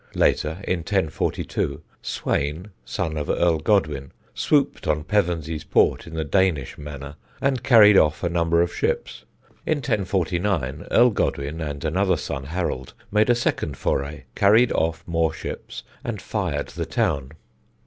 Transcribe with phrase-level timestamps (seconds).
[0.15, 6.75] Later, in 1042, Swane, son of Earl Godwin, swooped on Pevensey's port in the Danish
[6.75, 9.25] manner and carried off a number of ships.
[9.63, 15.33] In 1049 Earl Godwin, and another son, Harold, made a second foray, carried off more
[15.33, 17.33] ships, and fired the town.